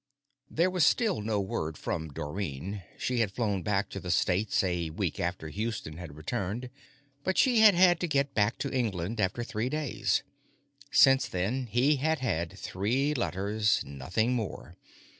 There 0.49 0.71
was 0.71 0.83
still 0.83 1.21
no 1.21 1.39
word 1.39 1.77
from 1.77 2.11
Dorrine. 2.11 2.81
She 2.97 3.19
had 3.19 3.31
flown 3.31 3.61
back 3.61 3.87
to 3.91 3.99
the 3.99 4.09
States 4.09 4.63
a 4.63 4.89
week 4.89 5.19
after 5.19 5.49
Houston 5.49 5.97
had 5.97 6.15
returned, 6.17 6.71
but 7.23 7.37
she 7.37 7.59
had 7.59 7.75
had 7.75 7.99
to 7.99 8.07
get 8.07 8.33
back 8.33 8.57
to 8.57 8.73
England 8.75 9.19
after 9.21 9.43
three 9.43 9.69
days. 9.69 10.23
Since 10.89 11.27
then, 11.27 11.67
he 11.67 11.97
had 11.97 12.17
had 12.17 12.57
three 12.57 13.13
letters, 13.13 13.83
nothing 13.85 14.33
more. 14.33 14.75